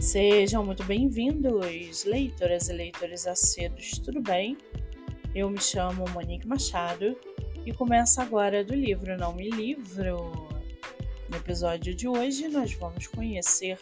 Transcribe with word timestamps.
Sejam 0.00 0.64
muito 0.64 0.82
bem-vindos, 0.84 2.04
leitoras 2.04 2.70
e 2.70 2.72
leitores 2.72 3.26
acedos, 3.26 3.98
tudo 3.98 4.22
bem? 4.22 4.56
Eu 5.34 5.50
me 5.50 5.60
chamo 5.60 6.06
Monique 6.08 6.48
Machado 6.48 7.14
e 7.66 7.72
começo 7.74 8.18
agora 8.18 8.64
do 8.64 8.74
livro 8.74 9.14
Não 9.18 9.34
Me 9.34 9.50
Livro. 9.50 10.48
No 11.28 11.36
episódio 11.36 11.94
de 11.94 12.08
hoje, 12.08 12.48
nós 12.48 12.72
vamos 12.72 13.08
conhecer 13.08 13.78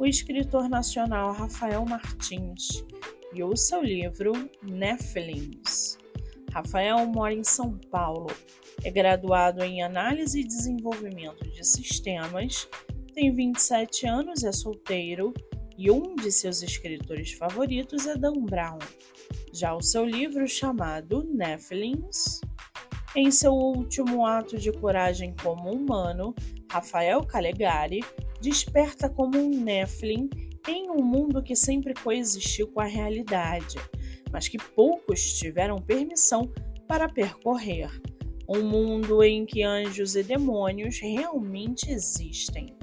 o 0.00 0.04
escritor 0.04 0.68
nacional 0.68 1.32
Rafael 1.32 1.86
Martins 1.86 2.84
e 3.32 3.44
o 3.44 3.56
seu 3.56 3.80
livro 3.80 4.32
Nephilims. 4.64 5.96
Rafael 6.52 7.06
mora 7.06 7.34
em 7.34 7.44
São 7.44 7.78
Paulo, 7.88 8.34
é 8.82 8.90
graduado 8.90 9.62
em 9.62 9.80
Análise 9.80 10.40
e 10.40 10.44
Desenvolvimento 10.44 11.48
de 11.48 11.64
Sistemas, 11.64 12.68
tem 13.14 13.32
27 13.32 14.08
anos, 14.08 14.42
é 14.42 14.50
solteiro 14.50 15.32
e 15.82 15.90
um 15.90 16.14
de 16.14 16.30
seus 16.30 16.62
escritores 16.62 17.32
favoritos 17.32 18.06
é 18.06 18.16
Dan 18.16 18.44
Brown. 18.44 18.78
Já 19.52 19.74
o 19.74 19.82
seu 19.82 20.04
livro 20.04 20.46
chamado 20.46 21.24
Nephilims, 21.24 22.40
em 23.16 23.32
seu 23.32 23.52
último 23.52 24.24
ato 24.24 24.56
de 24.56 24.70
coragem 24.70 25.34
como 25.42 25.72
humano, 25.72 26.32
Rafael 26.70 27.24
Calegari 27.24 27.98
desperta 28.40 29.10
como 29.10 29.36
um 29.36 29.50
Nephilim 29.50 30.30
em 30.68 30.88
um 30.88 31.02
mundo 31.02 31.42
que 31.42 31.56
sempre 31.56 31.94
coexistiu 31.94 32.68
com 32.68 32.80
a 32.80 32.86
realidade 32.86 33.76
mas 34.32 34.48
que 34.48 34.56
poucos 34.56 35.34
tiveram 35.34 35.76
permissão 35.76 36.50
para 36.88 37.08
percorrer. 37.08 37.90
Um 38.48 38.62
mundo 38.62 39.22
em 39.22 39.44
que 39.44 39.62
anjos 39.62 40.16
e 40.16 40.22
demônios 40.22 40.98
realmente 40.98 41.90
existem. 41.90 42.74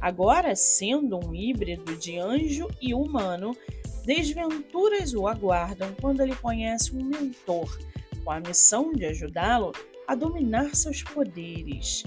Agora, 0.00 0.54
sendo 0.54 1.18
um 1.18 1.34
híbrido 1.34 1.96
de 1.96 2.18
anjo 2.18 2.68
e 2.80 2.94
humano, 2.94 3.56
desventuras 4.04 5.12
o 5.12 5.26
aguardam 5.26 5.94
quando 6.00 6.20
ele 6.20 6.34
conhece 6.36 6.96
um 6.96 7.04
mentor, 7.04 7.78
com 8.24 8.30
a 8.30 8.40
missão 8.40 8.92
de 8.92 9.04
ajudá-lo 9.06 9.72
a 10.06 10.14
dominar 10.14 10.74
seus 10.74 11.02
poderes. 11.02 12.04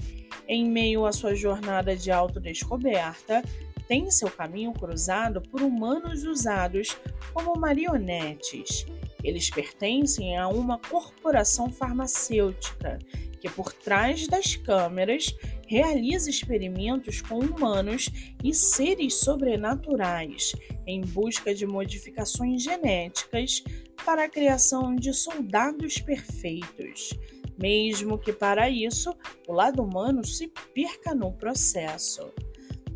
Em 0.48 0.68
meio 0.68 1.06
à 1.06 1.12
sua 1.12 1.34
jornada 1.34 1.94
de 1.94 2.10
autodescoberta, 2.10 3.42
tem 3.86 4.10
seu 4.10 4.30
caminho 4.30 4.72
cruzado 4.72 5.40
por 5.42 5.62
humanos 5.62 6.24
usados 6.24 6.96
como 7.32 7.58
marionetes. 7.58 8.86
Eles 9.22 9.50
pertencem 9.50 10.36
a 10.36 10.48
uma 10.48 10.78
corporação 10.78 11.70
farmacêutica 11.70 12.98
que, 13.40 13.48
por 13.50 13.72
trás 13.72 14.26
das 14.26 14.56
câmeras, 14.56 15.34
realiza 15.72 16.28
experimentos 16.28 17.22
com 17.22 17.38
humanos 17.38 18.10
e 18.44 18.52
seres 18.52 19.14
sobrenaturais 19.14 20.52
em 20.86 21.00
busca 21.00 21.54
de 21.54 21.66
modificações 21.66 22.62
genéticas 22.62 23.64
para 24.04 24.24
a 24.24 24.28
criação 24.28 24.94
de 24.94 25.14
soldados 25.14 25.98
perfeitos, 25.98 27.14
mesmo 27.58 28.18
que 28.18 28.34
para 28.34 28.68
isso 28.68 29.16
o 29.48 29.52
lado 29.54 29.82
humano 29.82 30.22
se 30.26 30.52
perca 30.74 31.14
no 31.14 31.32
processo 31.32 32.30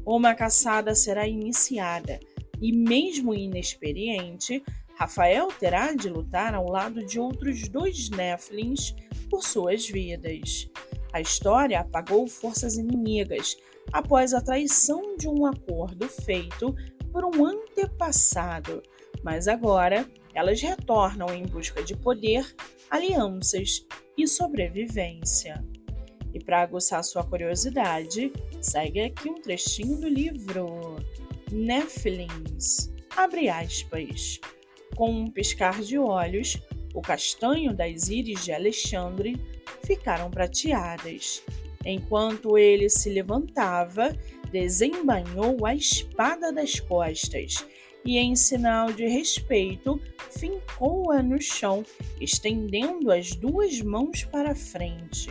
uma 0.05 0.35
caçada 0.35 0.95
será 0.95 1.27
iniciada 1.27 2.21
e, 2.61 2.73
mesmo 2.73 3.35
inexperiente, 3.35 4.63
Rafael 4.97 5.49
terá 5.49 5.95
de 5.95 6.11
lutar 6.11 6.55
ao 6.55 6.71
lado 6.71 7.05
de 7.05 7.19
outros 7.19 7.69
dois 7.69 8.11
Nephilims 8.11 8.95
por 9.29 9.43
suas 9.43 9.89
vidas. 9.89 10.71
A 11.12 11.21
história 11.21 11.81
apagou 11.81 12.27
forças 12.27 12.77
inimigas 12.77 13.57
após 13.93 14.35
a 14.35 14.41
traição 14.41 15.17
de 15.17 15.29
um 15.29 15.47
acordo 15.47 16.09
feito 16.09 16.75
por 17.12 17.25
um 17.25 17.45
antepassado, 17.45 18.83
mas 19.23 19.49
agora 19.49 20.07
elas 20.34 20.61
retornam 20.61 21.33
em 21.33 21.47
busca 21.47 21.83
de 21.83 21.97
poder, 21.97 22.55
alianças 22.91 23.87
e 24.17 24.28
sobrevivência. 24.28 25.65
E 26.34 26.39
para 26.39 26.61
aguçar 26.61 27.03
sua 27.03 27.25
curiosidade, 27.25 28.31
segue 28.61 29.00
aqui 29.00 29.31
um 29.31 29.41
trechinho 29.41 29.99
do 29.99 30.09
livro 30.09 30.97
Nephilims. 31.50 32.93
Abre 33.17 33.49
aspas. 33.49 34.38
Com 34.94 35.11
um 35.11 35.31
piscar 35.31 35.81
de 35.81 35.99
olhos, 35.99 36.59
o 36.94 37.00
castanho 37.00 37.75
das 37.75 38.09
íris 38.09 38.44
de 38.44 38.53
Alexandre 38.53 39.41
ficaram 39.87 40.31
prateadas. 40.31 41.43
Enquanto 41.85 42.59
ele 42.59 42.89
se 42.89 43.09
levantava, 43.09 44.17
desembanhou 44.51 45.65
a 45.65 45.75
espada 45.75 46.53
das 46.53 46.81
costas 46.81 47.65
e, 48.05 48.19
em 48.19 48.35
sinal 48.35 48.93
de 48.93 49.07
respeito, 49.07 50.01
fincou-a 50.31 51.23
no 51.23 51.41
chão, 51.41 51.85
estendendo 52.21 53.11
as 53.11 53.35
duas 53.35 53.81
mãos 53.81 54.25
para 54.25 54.55
frente 54.55 55.31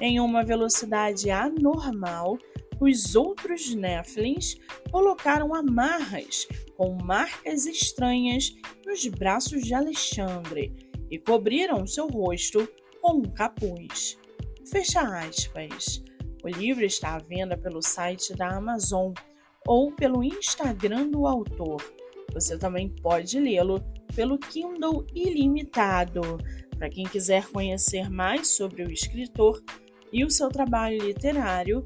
em 0.00 0.20
uma 0.20 0.44
velocidade 0.44 1.30
anormal, 1.30 2.38
os 2.80 3.14
outros 3.14 3.74
Nephilims 3.74 4.58
colocaram 4.90 5.54
amarras 5.54 6.46
com 6.76 6.94
marcas 7.02 7.66
estranhas 7.66 8.54
nos 8.84 9.06
braços 9.06 9.62
de 9.62 9.72
Alexandre 9.72 10.72
e 11.10 11.18
cobriram 11.18 11.86
seu 11.86 12.08
rosto 12.08 12.68
com 13.04 13.18
um 13.18 13.22
capuz. 13.22 14.18
Fecha 14.64 15.02
aspas. 15.02 16.02
O 16.42 16.48
livro 16.48 16.82
está 16.86 17.16
à 17.16 17.18
venda 17.18 17.54
pelo 17.54 17.82
site 17.82 18.34
da 18.34 18.56
Amazon 18.56 19.12
ou 19.66 19.92
pelo 19.92 20.24
Instagram 20.24 21.10
do 21.10 21.26
autor. 21.26 21.82
Você 22.32 22.56
também 22.56 22.88
pode 22.88 23.38
lê-lo 23.38 23.84
pelo 24.16 24.38
Kindle 24.38 25.06
Ilimitado. 25.14 26.22
Para 26.78 26.88
quem 26.88 27.04
quiser 27.04 27.46
conhecer 27.48 28.10
mais 28.10 28.48
sobre 28.56 28.82
o 28.82 28.90
escritor, 28.90 29.62
e 30.10 30.24
o 30.24 30.30
seu 30.30 30.48
trabalho 30.48 31.04
literário, 31.04 31.82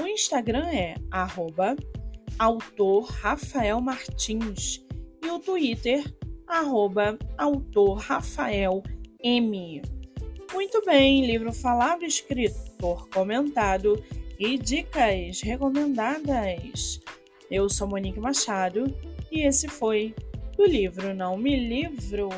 o 0.00 0.06
Instagram 0.06 0.68
é 0.68 0.94
arroba 1.10 1.74
autor 2.38 3.06
Rafael 3.06 3.80
Martins 3.80 4.86
e 5.24 5.28
o 5.30 5.40
Twitter 5.40 6.04
arroba 6.46 7.18
autor 7.38 7.98
Rafael 7.98 8.82
M. 9.22 9.82
Muito 10.52 10.82
bem, 10.84 11.24
livro 11.24 11.52
falado, 11.52 12.04
escritor 12.04 13.08
comentado 13.10 14.02
e 14.38 14.58
dicas 14.58 15.40
recomendadas. 15.42 17.00
Eu 17.48 17.68
sou 17.68 17.86
Monique 17.86 18.18
Machado 18.18 18.92
e 19.30 19.46
esse 19.46 19.68
foi 19.68 20.12
o 20.58 20.64
livro 20.64 21.14
Não 21.14 21.36
Me 21.36 21.56
Livro. 21.56 22.28